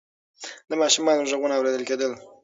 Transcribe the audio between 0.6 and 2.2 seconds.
د ماشومانو غږونه اورېدل کېدل.